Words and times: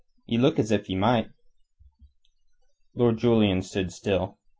Ye 0.25 0.39
look 0.39 0.57
as 0.57 0.71
if 0.71 0.89
ye 0.89 0.95
might." 0.95 1.29
Lord 2.95 3.19
Julian 3.19 3.61
stood 3.61 3.93
still. 3.93 4.39